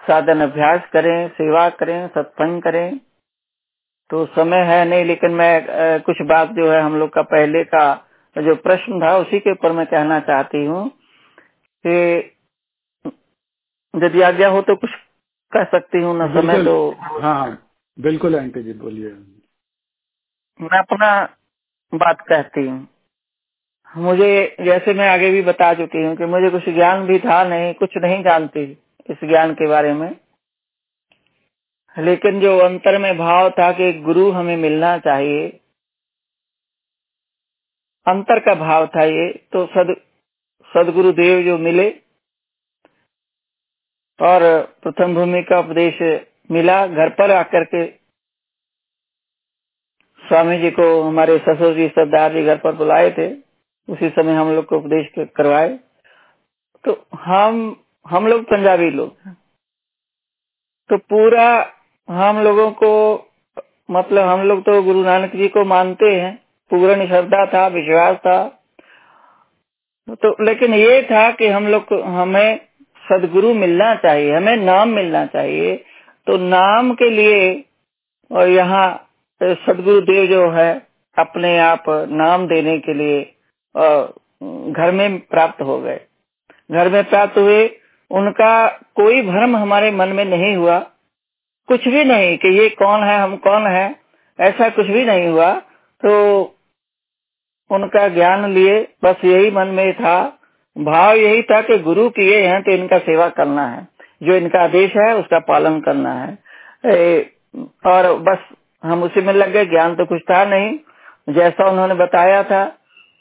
साधन 0.01 0.41
अभ्यास 0.41 0.89
करें 0.93 1.27
सेवा 1.29 1.69
करें 1.69 2.07
सत्संग 2.07 2.61
करें। 2.61 2.99
तो 4.09 4.25
समय 4.25 4.63
है 4.65 4.83
नहीं 4.85 5.05
लेकिन 5.05 5.31
मैं 5.31 6.01
कुछ 6.01 6.21
बात 6.21 6.49
जो 6.49 6.71
है 6.71 6.81
हम 6.81 6.95
लोग 6.99 7.09
का 7.09 7.21
पहले 7.31 7.63
का 7.63 7.85
जो 8.35 8.55
प्रश्न 8.55 8.99
था 9.01 9.15
उसी 9.17 9.39
के 9.39 9.51
ऊपर 9.51 9.71
मैं 9.71 9.85
कहना 9.85 10.19
चाहती 10.19 10.65
हूँ 10.65 10.87
कि 11.85 11.95
यदि 13.93 14.21
आज्ञा 14.21 14.49
हो 14.49 14.61
तो 14.61 14.75
कुछ 14.75 14.89
कह 15.51 15.63
सकती 15.71 16.01
हूँ 16.03 16.15
न 16.17 16.27
समय 16.33 16.63
तो 16.65 16.75
हाँ। 17.21 17.68
बिल्कुल 17.99 18.35
आंटी 18.35 18.63
जी, 18.63 18.73
बोलिए। 18.73 19.09
मैं 20.59 20.79
अपना 20.79 21.11
बात 21.93 22.21
कहती 22.21 22.65
हूँ। 22.67 22.87
मुझे 23.97 24.55
जैसे 24.61 24.93
मैं 24.93 25.09
आगे 25.09 25.29
भी 25.31 25.41
बता 25.41 25.73
चुकी 25.73 26.03
हूँ 26.05 26.15
कि 26.17 26.25
मुझे 26.25 26.49
कुछ 26.49 26.69
ज्ञान 26.69 27.05
भी 27.07 27.19
था 27.19 27.43
नहीं, 27.43 27.73
कुछ 27.73 27.97
नहीं 27.97 28.23
जानती 28.23 28.63
इस 29.09 29.23
ज्ञान 29.23 29.53
के 29.53 29.67
बारे 29.67 29.93
में। 29.93 30.09
लेकिन 31.97 32.39
जो 32.41 32.57
अंतर 32.59 32.97
में 32.97 33.17
भाव 33.17 33.49
था 33.49 33.71
कि 33.71 33.91
गुरु 34.01 34.29
हमें 34.31 34.55
मिलना 34.57 34.97
चाहिए, 34.99 35.47
अंतर 38.07 38.39
का 38.39 38.55
भाव 38.55 38.87
था 38.87 39.03
ये 39.03 39.31
तो 39.53 39.65
सद 39.67 39.95
सदगुरु 40.71 41.11
देव 41.13 41.43
जो 41.45 41.57
मिले, 41.59 41.89
और 44.19 44.41
प्रथम 44.83 45.15
भूमि 45.15 45.43
का 45.43 45.59
उपदेश 45.59 46.01
मिला 46.49 46.85
घर 46.87 47.09
पर 47.09 47.31
आकर 47.31 47.63
के। 47.65 47.85
स्वामी 50.23 50.57
जी 50.57 50.71
को 50.71 50.85
हमारे 51.01 51.37
ससुर 51.39 51.73
जी, 51.73 51.87
सरदार 51.87 52.33
जी 52.33 52.43
घर 52.43 52.57
पर 52.57 52.75
बुलाए 52.75 53.09
थे। 53.11 53.29
उसी 53.87 54.09
समय 54.09 54.33
हम 54.33 54.51
लोग 54.55 54.65
को 54.65 54.77
उपदेश 54.77 55.07
करवाए। 55.37 55.77
तो 56.83 57.05
हम 57.15 57.55
हम 58.05 58.27
लोग 58.27 58.43
पंजाबी 58.43 58.89
लोग 58.89 59.15
तो 60.89 60.97
पूरा 61.09 61.47
हम 62.09 62.41
लोगों 62.43 62.69
को 62.73 62.91
मतलब 63.91 64.27
हम 64.27 64.41
लोग 64.41 64.61
तो 64.61 64.81
गुरु 64.83 65.03
नानक 65.03 65.35
जी 65.35 65.47
को 65.47 65.63
मानते 65.65 66.05
हैं। 66.15 66.35
पूर्ण 66.71 67.07
श्रद्धा 67.07 67.45
था, 67.45 67.67
विश्वास 67.67 68.17
था। 68.17 68.39
तो 70.15 70.35
लेकिन 70.43 70.73
ये 70.73 71.01
था 71.03 71.29
कि 71.31 71.47
हम 71.47 71.67
लोग 71.67 71.93
हमें 72.05 72.59
सदगुरु 73.03 73.53
मिलना 73.53 73.93
चाहिए, 73.95 74.35
हमें 74.35 74.55
नाम 74.57 74.89
मिलना 74.89 75.25
चाहिए। 75.25 75.75
तो 76.29 76.37
नाम 76.37 76.93
के 76.93 77.09
लिए, 77.09 77.63
और 78.31 78.49
यहाँ 78.49 78.87
सदगुरु 79.41 80.01
देव 80.01 80.25
जो 80.25 80.49
है, 80.51 80.71
अपने 81.17 81.57
आप 81.59 81.83
नाम 82.09 82.47
देने 82.47 82.77
के 82.79 82.93
लिए 82.93 83.21
घर 84.73 84.91
में 84.91 85.19
प्राप्त 85.19 85.61
हो 85.61 85.79
गए। 85.79 85.99
घर 86.71 86.89
में 86.89 87.03
प्राप्त 87.03 87.37
हुए, 87.37 87.65
उनका 88.11 88.67
कोई 88.95 89.21
भ्रम 89.21 89.55
हमारे 89.55 89.91
मन 89.91 90.09
में 90.09 90.23
नहीं 90.25 90.55
हुआ। 90.55 90.79
कुछ 91.69 91.87
भी 91.87 92.03
नहीं 92.03 92.37
कि 92.37 92.55
ये 92.59 92.69
कौन 92.69 93.03
है, 93.03 93.17
हम 93.19 93.35
कौन 93.37 93.67
है, 93.67 93.95
ऐसा 94.39 94.69
कुछ 94.69 94.85
भी 94.85 95.05
नहीं 95.05 95.27
हुआ। 95.27 95.51
तो 96.03 96.41
उनका 97.71 98.07
ज्ञान 98.07 98.53
लिए, 98.53 98.81
बस 99.03 99.25
यही 99.25 99.51
मन 99.51 99.67
में 99.67 99.93
था। 99.93 100.19
भाव 100.75 101.15
यही 101.15 101.41
था 101.41 101.61
कि 101.61 101.77
गुरु 101.79 102.09
किए 102.09 102.47
हैं 102.47 102.61
तो 102.63 102.71
इनका 102.71 102.97
सेवा 102.99 103.29
करना 103.29 103.67
है। 103.67 103.87
जो 104.21 104.35
इनका 104.35 104.61
आदेश 104.61 104.95
है, 104.95 105.13
उसका 105.15 105.39
पालन 105.47 105.79
करना 105.81 106.13
है। 106.13 106.37
और 107.87 108.13
बस 108.21 108.39
हम 108.83 109.03
उसी 109.03 109.21
में 109.21 109.33
लग 109.33 109.51
गए, 109.51 109.65
ज्ञान 109.65 109.95
तो 109.95 110.05
कुछ 110.05 110.21
था 110.21 110.43
नहीं। 110.45 110.77
जैसा 111.29 111.69
उन्होंने 111.69 111.95
बताया 111.95 112.43
था, 112.43 112.61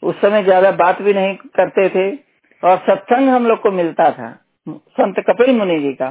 उस 0.02 0.20
समय 0.20 0.42
ज़्यादा 0.44 0.70
बात 0.76 1.02
भी 1.02 1.12
नहीं 1.14 1.34
करते 1.56 1.88
थे। 1.88 2.10
और 2.62 2.76
सत्संग 2.86 3.28
हम 3.28 3.46
लोग 3.46 3.60
को 3.62 3.70
मिलता 3.72 4.10
था, 4.12 4.30
संत 4.66 5.20
कपिल 5.28 5.56
मुनि 5.56 5.78
जी 5.80 5.92
का। 5.92 6.10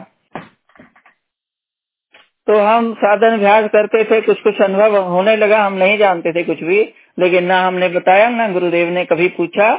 तो 2.48 2.60
हम 2.60 2.94
साधन 2.94 3.34
अभ्यास 3.34 3.66
करते 3.70 4.04
थे 4.04 4.20
कुछ 4.22 4.42
कुछ 4.42 4.62
अनुभव 4.62 4.96
होने 5.06 5.36
लगा, 5.36 5.64
हम 5.66 5.74
नहीं 5.74 5.98
जानते 5.98 6.34
थे 6.34 6.44
कुछ 6.44 6.64
भी। 6.64 6.82
लेकिन 7.20 7.46
ना 7.46 7.62
हमने 7.62 7.90
बताया, 7.90 8.30
ना 8.30 8.48
गुरुदेव 8.50 8.90
ने 8.90 9.04
कभी 9.06 9.28
पूछा। 9.30 9.72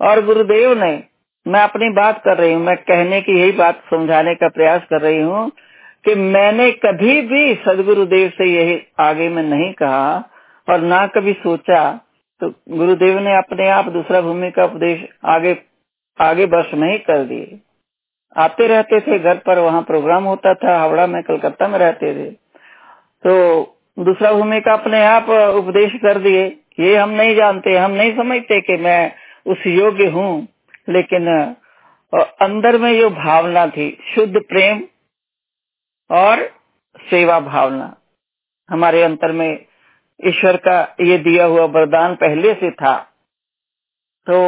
और 0.00 0.24
गुरुदेव 0.24 0.72
ने 0.78 0.92
मैं 1.46 1.60
अपनी 1.60 1.88
बात 1.90 2.20
कर 2.24 2.36
रही 2.36 2.52
हूँ, 2.52 2.62
मैं 2.62 2.76
कहने 2.76 3.20
की 3.20 3.38
यही 3.40 3.52
बात 3.52 3.82
समझाने 3.90 4.34
का 4.34 4.48
प्रयास 4.48 4.82
कर 4.90 5.00
रही 5.00 5.20
हूँ 5.20 5.50
कि 6.04 6.14
मैंने 6.14 6.70
कभी 6.70 7.20
भी 7.22 7.54
सदगुरुदेव 7.54 8.28
से 8.28 8.44
यही 8.44 8.80
आगे 9.00 9.28
में 9.28 9.42
नहीं 9.42 9.72
कहा 9.72 10.30
और 10.68 10.80
ना 10.80 11.06
कभी 11.06 11.32
सोचा। 11.32 12.00
तो 12.40 12.48
गुरुदेव 12.70 13.18
ने 13.18 13.36
अपने 13.36 13.68
आप 13.68 13.88
दूसरा 13.88 14.20
भूमि 14.20 14.50
का 14.50 14.64
उपदेश 14.64 15.04
आगे 15.24 15.56
आगे 16.18 16.44
वर्ष 16.44 16.74
में 16.74 16.90
ही 16.92 16.98
कर 16.98 17.24
दिए। 17.24 17.60
आते 18.36 18.66
रहते 18.66 19.00
थे 19.00 19.18
घर 19.18 19.36
पर, 19.36 19.58
वहाँ 19.58 19.82
प्रोग्राम 19.82 20.24
होता 20.24 20.54
था, 20.54 20.78
हावड़ा 20.78 21.06
में, 21.06 21.22
कलकत्ता 21.22 21.68
में 21.68 21.78
रहते 21.78 22.14
थे। 22.14 22.30
तो 23.24 23.76
दूसरा 23.98 24.32
भूमि 24.32 24.60
का 24.60 24.72
अपने 24.72 25.04
आप 25.04 25.28
उपदेश 25.56 25.92
कर 25.94 26.18
दिए। 26.18 26.44
ये 26.80 26.96
हम 26.96 27.10
नहीं 27.10 27.34
जानते, 27.36 27.76
हम 27.76 27.90
नहीं 27.90 28.16
समझते 28.16 28.60
कि 28.60 28.76
मैं 28.76 29.12
उस 29.46 29.66
योग्य 29.66 30.06
हूँ। 30.06 30.48
लेकिन 30.88 31.28
अंदर 32.42 32.78
में 32.78 32.92
जो 32.98 33.10
भावना 33.10 33.66
थी 33.68 33.90
शुद्ध 34.14 34.40
प्रेम 34.40 34.82
और 36.10 36.42
सेवा 37.00 37.38
भावना। 37.40 37.94
हमारे 38.68 39.02
अंतर 39.02 39.32
में 39.32 39.64
ईश्वर 40.20 40.56
का 40.66 40.80
ये 41.00 41.18
दिया 41.20 41.44
हुआ 41.44 41.64
वरदान 41.70 42.14
पहले 42.16 42.54
से 42.54 42.70
था। 42.72 42.96
तो 44.26 44.38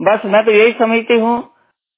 बस 0.00 0.24
मैं 0.26 0.44
तो 0.44 0.50
यही 0.50 0.72
समझती 0.72 1.18
हूँ 1.20 1.40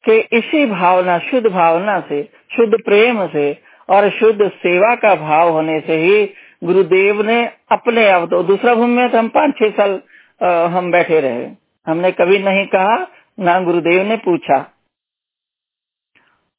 कि 0.05 0.19
इसी 0.39 0.65
भावना 0.67 1.19
शुद्ध 1.21 1.47
भावना 1.47 1.99
से 2.09 2.23
शुद्ध 2.57 2.75
प्रेम 2.85 3.27
से 3.29 3.47
और 3.89 4.09
शुद्ध 4.11 4.49
सेवा 4.57 4.95
का 4.97 5.15
भाव 5.17 5.51
होने 5.53 5.81
से 5.81 5.97
ही 5.97 6.25
गुरुदेव 6.65 7.23
ने 7.23 7.45
अपने 7.73 8.09
आप 8.11 8.29
तो 8.31 8.43
दूसरा 8.43 8.75
भूमि 8.75 8.97
में 8.97 9.11
तो 9.11 9.19
हम 9.19 9.29
पाँच 9.31 9.55
छह 9.59 9.71
साल 9.73 10.01
आ, 10.41 10.67
हम 10.69 10.91
बैठे 10.93 11.21
रहे। 11.21 11.47
हमने 11.87 12.11
कभी 12.13 12.39
नहीं 12.39 12.67
कहा, 12.67 13.07
ना 13.41 13.61
गुरुदेव 13.61 14.03
ने 14.03 14.17
पूछा। 14.17 14.73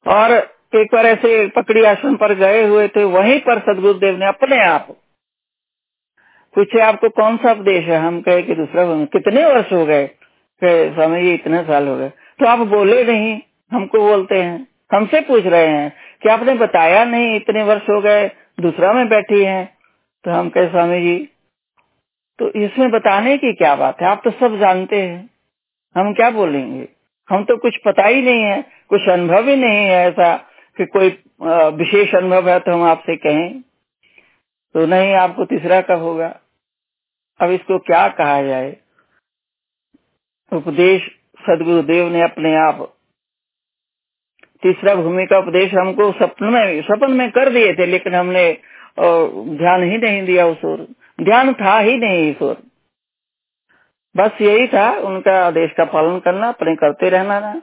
और 0.06 0.32
एक 0.74 0.88
बार 0.92 1.06
ऐसे 1.06 1.48
पकड़ी 1.48 1.84
आश्रम 1.84 2.16
पर 2.16 2.34
गए 2.34 2.66
हुए 2.66 2.88
थे, 2.88 3.04
वहीं 3.04 3.40
पर 3.40 3.58
सदगुरुदेव 3.58 4.18
ने 4.18 4.26
अपने 4.26 4.60
आप 4.60 4.86
पूछे, 6.54 6.80
आपको 6.80 7.08
कौन 7.08 7.36
सा 7.36 7.52
उपदेश 7.52 7.84
है? 7.84 7.98
हम 7.98 8.20
कहे 8.20 8.42
कि, 8.42 8.54
दूसरा 8.54 9.04
कितने 9.04 9.44
वर्ष 9.44 9.72
हो 9.72 9.86
गए? 9.86 10.10
स्वामी 10.64 11.22
जी, 11.22 11.34
इतने 11.34 11.62
साल 11.62 11.88
हो 11.88 11.96
गए। 11.96 12.08
तो 12.08 12.46
आप 12.46 12.58
बोले 12.58 13.04
नहीं, 13.04 13.40
हमको 13.72 13.98
बोलते 13.98 14.42
हैं। 14.42 14.68
हमसे 14.92 15.20
पूछ 15.20 15.46
रहे 15.46 15.66
हैं 15.66 15.92
कि, 16.22 16.28
आपने 16.28 16.54
बताया 16.54 17.04
नहीं 17.04 17.36
इतने 17.36 17.62
वर्ष 17.62 17.82
हो 17.82 18.00
गए, 18.00 18.30
दूसरा 18.60 18.92
में 18.92 19.08
बैठी 19.08 19.44
हैं? 19.44 19.78
तो 20.24 20.30
हम 20.30 20.48
कहे, 20.48 20.68
स्वामी 20.68 21.00
जी 21.00 21.28
तो 22.38 22.50
इसमें 22.56 22.90
बताने 22.90 23.36
की 23.38 23.52
क्या 23.54 23.74
बात 23.76 24.00
है? 24.00 24.06
आप 24.08 24.20
तो 24.24 24.30
सब 24.32 24.58
जानते 24.58 24.96
हैं। 24.96 25.30
हम 25.96 26.12
क्या 26.14 26.30
बोलेंगे? 26.30 26.88
हम 27.28 27.44
तो 27.44 27.56
कुछ 27.56 27.76
पता 27.86 28.06
ही 28.06 28.22
नहीं 28.22 28.42
है, 28.42 28.60
कुछ 28.90 29.08
अनुभव 29.08 29.48
ही 29.48 29.56
नहीं 29.56 29.84
है 29.86 30.06
ऐसा 30.08 30.34
कि 30.76 30.84
कोई 30.86 31.08
विशेष 31.76 32.14
अनुभव 32.14 32.48
है 32.50 32.58
तो 32.60 32.72
हम 32.72 32.82
आपसे 32.82 33.16
कहें। 33.16 33.60
तो 34.74 34.86
नहीं, 34.86 35.12
आपको 35.14 35.44
तीसरा 35.46 35.80
का 35.80 35.94
होगा। 35.96 36.28
अब 37.40 37.50
इसको 37.50 37.78
क्या 37.80 38.06
कहा 38.10 38.42
जाए? 38.42 38.76
उपदेश 40.52 41.02
सदगुरुदेव 41.40 42.08
ने 42.08 42.22
अपने 42.22 42.54
आप 42.58 42.80
तीसरा 44.62 44.94
भूमि 44.94 45.24
का 45.26 45.38
उपदेश 45.38 45.74
हमको 45.74 46.10
सपन 46.14 46.44
में 46.44 46.82
सपन 46.82 47.12
में 47.12 47.30
कर 47.30 47.50
दिए 47.50 47.72
थे, 47.74 47.86
लेकिन 47.86 48.14
हमने 48.14 48.50
ध्यान 48.98 49.82
ही 49.82 49.98
नहीं 49.98 50.24
दिया 50.26 50.46
उस 50.46 50.64
ओर। 50.64 50.86
ध्यान 51.20 51.54
था 51.54 51.78
ही 51.78 51.96
नहीं 51.96 52.34
ओर। 52.42 52.56
बस 54.16 54.30
यही 54.40 54.66
था, 54.66 54.92
उनका 54.92 55.46
आदेश 55.46 55.70
का 55.76 55.84
पालन 55.84 56.18
करना, 56.18 56.48
अपने 56.48 56.76
करते 56.76 57.08
रहना 57.08 57.40
ना। 57.40 57.62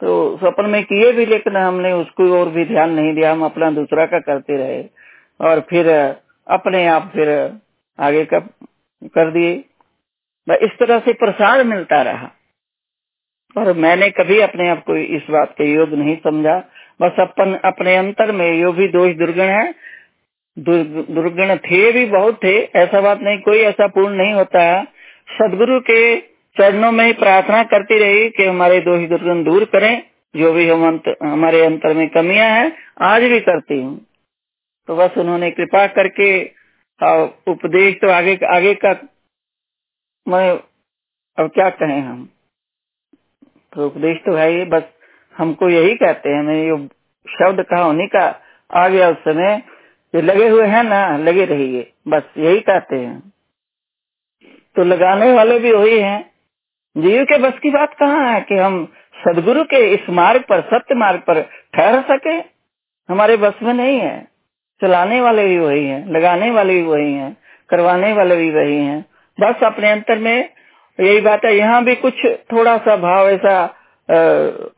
तो 0.00 0.36
स्वप्न 0.38 0.66
में 0.66 0.84
किए 0.84 1.12
भी, 1.12 1.26
लेकिन 1.26 1.56
हमने 1.56 1.92
उसको 1.92 2.40
और 2.40 2.48
भी 2.48 2.64
ध्यान 2.64 2.90
नहीं 2.90 3.14
दिया, 3.14 3.32
हम 3.32 3.44
अपना 3.44 3.70
दूसरा 3.70 4.06
का 4.06 4.18
करते 4.18 4.56
रहे। 4.56 4.84
और 5.40 5.60
फिर 5.60 6.16
अपने 6.48 6.86
आप 6.86 7.10
फिर 7.14 7.58
आगे 8.00 8.24
का 8.24 8.38
कर 9.04 9.30
दिए। 9.30 9.64
इस 10.50 10.70
तरह 10.80 10.98
से 10.98 11.12
प्रसार 11.12 11.64
मिलता 11.64 12.02
रहा। 12.02 12.30
और 13.56 13.72
मैंने 13.72 14.10
कभी 14.10 14.40
अपने 14.40 14.68
आप 14.68 14.84
को 14.84 14.96
इस 14.96 15.22
बात 15.30 15.50
के 15.50 15.64
योग 15.64 15.88
नहीं 15.88 16.16
समझा। 16.16 16.58
बस 17.02 17.12
अपन, 17.20 17.60
अपने 17.64 17.96
अंतर 17.96 18.32
में, 18.32 18.54
यो 18.54 18.72
भी 18.72 18.88
दोष 18.88 19.14
दुर्गुण 19.14 19.44
है 19.44 19.74
दुर्गुण 20.56 21.56
थे 21.56 21.90
भी 21.92 22.04
बहुत 22.06 22.38
थे 22.44 22.56
ऐसा 22.76 23.00
बात 23.00 23.20
नहीं 23.22 23.38
कोई 23.38 23.58
ऐसा 23.58 23.86
पूर्ण 23.88 24.16
नहीं 24.16 24.32
होता। 24.32 24.62
है 24.62 24.84
सदगुरु 25.28 25.80
के 25.80 26.00
चरणों 26.56 26.90
में 26.92 27.04
ही 27.06 27.12
प्रार्थना 27.12 27.62
करती 27.64 27.98
रही 27.98 28.28
कि 28.30 28.46
हमारे 28.46 28.80
दो 28.80 28.96
ही 28.96 29.06
दुर्गुण 29.06 29.42
दूर 29.44 29.64
करें 29.64 30.02
जो 30.34 30.52
भी 30.52 30.68
हम 30.68 30.86
अंत, 30.88 31.08
हमारे 31.22 31.64
अंतर 31.64 31.94
में 31.94 32.08
कमियाँ 32.08 32.48
हैं 32.50 32.72
आज 33.02 33.22
भी 33.22 33.40
करती 33.40 33.80
हूँ। 33.82 33.96
तो 34.88 34.96
बस 34.96 35.18
उन्होंने 35.18 35.50
कृपा 35.50 35.86
करके 35.96 36.28
उपदेश 37.52 37.94
तो 37.94 38.10
आगे 38.10 38.38
आगे 38.46 38.74
का 38.74 38.92
मैं 40.26 40.48
अब 41.38 41.50
क्या 41.50 41.68
कहें 41.72 42.00
हम? 42.00 42.28
तो 43.72 43.86
उपदेश 43.86 44.18
तो 44.26 44.34
है 44.36 44.64
बस 44.70 44.82
हमको 45.36 45.68
यही 45.68 45.94
कहते 45.96 46.28
हैं 46.28 46.42
मैं 46.42 46.56
ये 46.56 46.76
शब्द 47.28 47.62
कहा 47.62 47.86
उन्हीं 47.86 48.08
का 48.08 48.24
आ 48.70 48.88
गया 48.88 49.08
उस 49.10 49.16
समय 49.18 49.62
ये 50.14 50.22
लगे 50.22 50.48
हुए 50.48 50.66
हैं 50.66 50.82
ना 50.84 51.16
लगे 51.16 51.44
रहिए। 51.44 51.92
बस 52.08 52.22
यही 52.38 52.60
कहते 52.60 52.96
हैं। 52.96 53.32
तो 54.76 54.84
लगाने 54.84 55.32
वाले 55.32 55.58
भी 55.58 55.72
वही 55.72 55.98
हैं। 55.98 56.30
जीव 56.98 57.24
के 57.24 57.38
बस 57.38 57.52
की 57.62 57.70
बात 57.70 57.94
कहाँ 57.94 58.32
है 58.32 58.40
कि 58.40 58.56
हम 58.56 58.92
सदगुरु 59.24 59.64
के 59.64 59.76
इस 59.94 60.10
मार्ग 60.10 60.42
पर 60.42 60.60
सत्य 60.60 60.94
मार्ग 60.94 61.20
पर 61.20 61.42
ठहर 61.74 62.02
सके? 62.02 62.34
हमारे 63.08 63.36
बस 63.36 63.54
में 63.62 63.74
नहीं 63.74 63.98
है। 63.98 64.28
चलाने 64.82 65.20
वाले 65.20 65.46
भी 65.48 65.58
वही 65.58 65.84
हैं 65.86 66.12
लगाने 66.12 66.50
वाले 66.50 66.74
भी 66.74 66.82
वही 66.82 67.12
हैं 67.12 67.36
करवाने 67.68 68.12
वाले 68.12 68.36
भी 68.36 68.50
वही 68.50 68.76
हैं। 68.76 69.04
बस 69.40 69.62
अपने 69.62 69.90
अंतर 69.90 70.18
में 70.18 70.50
यही 71.00 71.20
बात 71.20 71.44
है। 71.44 71.56
यहाँ 71.56 71.84
भी 71.84 71.94
कुछ 71.94 72.24
थोड़ा 72.24 72.76
सा 72.78 72.96
भाव 72.96 73.28
ऐसा 73.28 73.74
आ, 74.10 74.14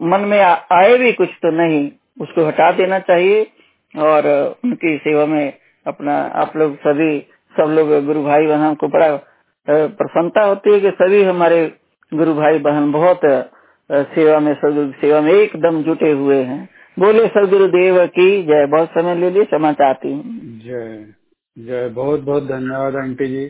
मन 0.03 0.20
में 0.20 0.40
आ, 0.40 0.55
आए 0.73 0.97
भी 0.99 1.12
कुछ 1.12 1.29
तो 1.29 1.51
नहीं। 1.51 1.90
उसको 2.20 2.47
हटा 2.47 2.70
देना 2.73 2.99
चाहिए। 2.99 3.47
और 3.95 4.27
उनकी 4.65 4.97
सेवा 4.99 5.27
में 5.27 5.53
अपना, 5.87 6.17
आप 6.35 6.57
लोग 6.57 6.77
सभी, 6.77 7.19
सब 7.55 7.71
लोग 7.71 8.05
गुरु 8.05 8.23
भाई 8.23 8.47
बहन 8.47 8.75
को 8.75 8.89
बड़ा 8.89 9.17
प्रसन्नता 9.69 10.43
होती 10.43 10.73
है 10.73 10.81
कि 10.81 10.91
सभी 10.91 11.23
हमारे 11.23 11.67
गुरु 12.13 12.35
भाई 12.35 12.59
बहन 12.59 12.93
बहुत 12.93 13.21
सेवा 13.93 14.39
में, 14.41 14.55
सदगुरु 14.55 14.93
सेवा 14.93 15.21
में 15.21 15.33
एकदम 15.33 15.83
जुटे 15.83 16.11
हुए 16.13 16.43
हैं। 16.43 16.69
बोले, 16.99 17.27
सदगुरु 17.29 17.67
देव 17.69 18.07
की 18.07 18.43
जय। 18.43 18.67
बहुत 18.67 18.89
समय 18.89 19.15
ले 19.15 19.31
लिए, 19.31 19.45
क्षमा 19.45 19.73
चाहती 19.73 20.13
हूँ। 20.13 20.23
जय 20.61 21.07
जय। 21.59 21.89
बहुत 21.89 22.21
बहुत 22.21 22.47
धन्यवाद, 22.47 22.97
आंटी 22.97 23.27
जी। 23.27 23.47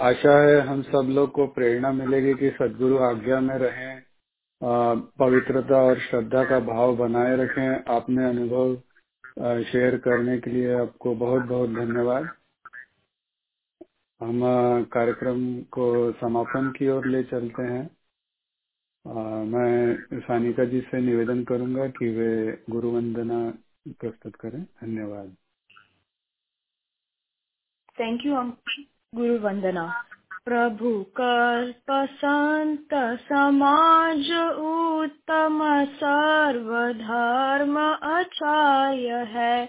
आशा 0.00 0.36
है 0.42 0.60
हम 0.60 0.82
सब 0.82 1.08
लोग 1.10 1.32
को 1.32 1.46
प्रेरणा 1.46 1.92
मिलेगी 1.92 2.34
कि 2.34 2.50
सदगुरु 2.50 2.98
आज्ञा 2.98 3.40
में 3.40 3.56
रहें 3.56 4.00
पवित्रता 5.18 5.76
और 5.76 5.98
श्रद्धा 6.00 6.44
का 6.44 6.58
भाव 6.60 6.96
बनाए 6.96 7.36
रखें। 7.36 7.68
आपने 7.88 8.24
अनुभव 8.24 8.76
शेयर 9.40 9.98
करने 9.98 10.38
के 10.38 10.50
लिए 10.50 10.74
आपको 10.74 11.14
बहुत 11.14 11.42
बहुत 11.42 11.70
धन्यवाद। 11.70 12.24
हम 14.20 14.40
कार्यक्रम 14.84 15.62
को 15.62 16.12
समापन 16.12 16.72
की 16.78 16.88
ओर 16.88 17.06
ले 17.06 17.22
चलते 17.22 17.62
हैं। 17.62 17.90
आ, 19.06 19.12
मैं 19.44 19.94
सानिका 20.20 20.64
जी 20.64 20.80
से 20.80 21.00
निवेदन 21.00 21.44
करूँगा 21.44 21.88
कि 21.88 22.08
वे 22.08 22.64
गुरु 22.70 22.90
वंदना 22.90 23.50
प्रस्तुत 23.88 24.36
करें। 24.36 24.62
धन्यवाद। 24.64 25.36
थैंक 28.00 28.20
यू 28.26 28.34
गुरु 29.14 29.38
वंदना 29.38 30.04
प्रभु 30.44 31.06
कल्प 31.20 32.08
संत 32.10 32.88
समाज 33.18 34.32
उत्तम 34.58 35.84
सर्वधर्म 35.84 37.78
आचार्य 38.02 39.08
है। 39.08 39.68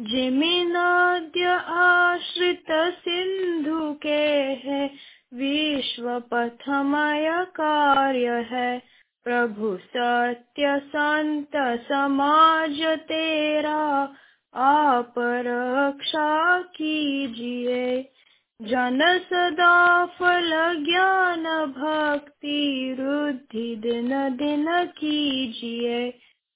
जिमिनाद्य 0.00 1.44
आश्रित 1.74 2.66
सिंधु 2.72 3.92
के 4.02 4.32
है। 4.64 4.90
विश्व 5.34 6.20
पथमय 6.20 7.46
कार्य 7.50 8.28
है। 8.28 8.82
प्रभु 9.24 9.76
सत्य 9.76 10.78
संत 10.88 11.56
समाज 11.92 12.98
तेरा। 12.98 14.12
आप 14.54 15.14
रक्षा 15.18 16.62
कीजिए। 16.62 18.12
जन 18.60 19.00
सदा 19.24 20.06
फल 20.14 20.50
ज्ञान 20.84 21.44
भक्ति 21.72 22.96
रुद्धि 23.00 23.76
दिन 23.76 24.08
दिन 24.36 24.66
कीजिए। 24.98 26.10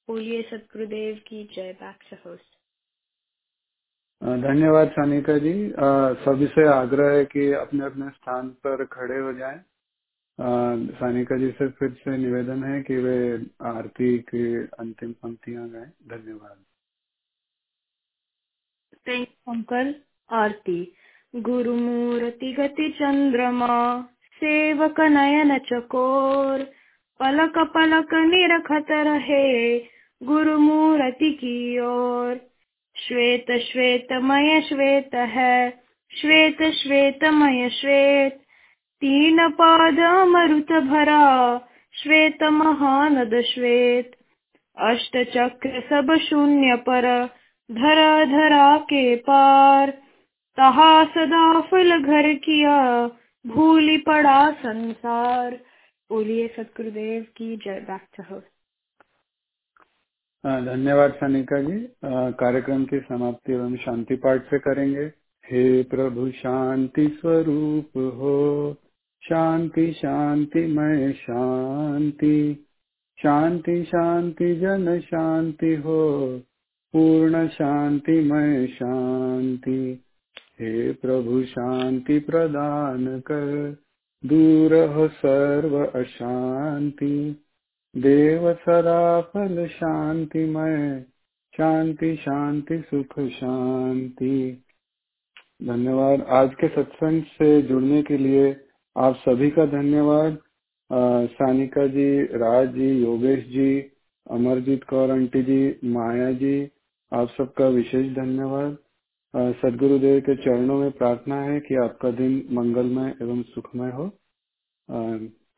बोलिए 0.08 0.42
सतगुरुदेव 0.42 1.16
की 1.26 1.44
जय 1.54 1.72
बैक 1.72 2.02
से 2.10 2.16
होस्ट 2.26 2.56
धन्यवाद 4.22 4.88
सानिका 4.90 5.36
जी। 5.38 5.54
सभी 6.24 6.46
से 6.46 6.66
आग्रह 6.68 7.10
है 7.16 7.24
कि 7.24 7.52
अपने 7.52 7.84
अपने 7.86 8.08
स्थान 8.10 8.48
पर 8.64 8.84
खड़े 8.86 9.18
हो 9.18 9.32
जाएँ। 9.32 9.58
सानिका 10.98 11.36
जी 11.38 11.50
से 11.52 11.68
फिर 11.70 11.92
से 11.94 12.16
निवेदन 12.16 12.64
है 12.64 12.82
कि 12.82 12.96
वे 12.96 13.18
आरती 13.68 14.18
की 14.30 14.44
अंतिम 14.80 15.12
पंक्तियाँ 15.22 15.68
गाएँ। 15.70 15.90
धन्यवाद। 16.08 16.64
अंकल 19.48 19.94
आरती। 20.30 20.80
गुरुमूर्ति 21.36 22.52
गति 22.52 22.88
चंद्रमा 22.88 24.02
सेवक 24.34 25.00
नयन 25.00 25.58
चकोर 25.58 26.58
पलक 27.20 27.58
पलक 27.58 28.14
निरखत 28.14 28.86
रहे 28.90 29.78
गुरुमूर्ति 30.22 31.30
की 31.30 31.78
ओर 31.78 32.40
श्वेत 32.96 33.46
श्वेतमय 33.50 34.60
श्वेत। 34.60 35.14
है 35.14 35.82
श्वेत 36.20 36.62
श्वेतमय 36.62 37.68
श्वेत। 37.68 38.32
तीन 39.00 39.48
पाद 39.50 40.28
मरुत 40.28 40.72
भरा 40.72 41.58
श्वेत 41.94 42.42
महानद 42.42 43.40
श्वेत 43.40 44.10
अष्ट 44.78 45.16
चक्र 45.16 45.80
सब 45.80 46.16
शून्य 46.30 46.76
पर 46.76 47.28
धरा 47.72 48.24
धरा 48.24 48.76
के 48.76 49.16
पार। 49.16 50.02
तहा 50.56 51.04
सदा 51.04 51.60
फल 51.60 52.02
घर 52.02 52.34
किया, 52.34 53.06
भूली 53.46 53.98
पड़ा 53.98 54.50
संसार। 54.50 55.50
बोलिए 56.10 56.48
सतगुरुदेव 56.48 57.26
की 57.36 57.56
जय 57.56 57.80
बैक 57.80 58.40
धन्यवाद 60.46 61.12
सनिका 61.12 61.62
जी। 61.62 61.88
कार्यक्रम 62.04 62.84
की 62.84 63.00
समाप्ति 63.00 63.52
एवं 63.52 63.76
शांति 63.76 64.16
पाठ 64.16 64.42
से 64.42 64.58
करेंगे। 64.58 65.04
हे 65.50 65.82
प्रभु, 65.82 66.30
शांति 66.30 67.08
स्वरूप 67.08 67.96
हो। 67.96 68.76
शांति 69.28 69.92
शांति 69.92 70.66
मय 70.66 71.12
शांति। 71.12 72.66
शांति 73.22 73.84
शांति, 73.84 74.54
जन 74.54 75.00
शांति 75.00 75.74
हो। 75.74 76.26
पूर्ण 76.92 77.48
शांति 77.48 78.20
मय 78.32 78.66
शांति। 78.66 80.04
हे 80.62 80.92
प्रभु 80.92 81.42
शांति 81.42 82.18
प्रदान 82.18 83.06
कर, 83.20 83.76
दूर 84.24 84.74
हो 84.88 85.06
सर्व 85.08 85.78
अशांति। 86.00 87.14
देव 87.94 88.52
सदा 88.54 89.20
फल 89.20 89.66
शांतिमय, 89.66 91.04
शांति 91.54 92.14
शांति 92.16 92.78
सुख 92.80 93.18
शांति। 93.30 94.64
धन्यवाद 95.62 96.22
आज 96.30 96.54
के 96.54 96.68
सत्संग 96.68 97.22
से 97.32 97.50
जुड़ने 97.62 98.02
के 98.02 98.18
लिए 98.18 98.54
आप 98.96 99.16
सभी 99.16 99.50
का 99.50 99.66
धन्यवाद। 99.66 100.38
सानिका 101.32 101.86
जी, 101.86 102.08
राज 102.22 102.72
जी, 102.74 102.90
योगेश 103.02 103.44
जी, 103.48 103.80
अमरजीत 104.30 104.84
कौर 104.84 105.10
आंटी 105.10 105.42
जी, 105.42 105.90
माया 105.90 106.32
जी, 106.32 106.56
आप 107.12 107.28
सबका 107.38 107.68
विशेष 107.68 108.14
धन्यवाद। 108.16 108.76
सदगुरुदेव 109.34 110.20
के 110.20 110.36
चरणों 110.36 110.78
में 110.78 110.90
प्रार्थना 110.92 111.40
है 111.42 111.60
कि 111.60 111.76
आपका 111.84 112.10
दिन 112.12 112.34
मंगलमय 112.52 113.14
एवं 113.22 113.42
सुखमय 113.44 113.90
हो। 113.92 114.08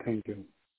Thank 0.00 0.28
you. 0.30 0.36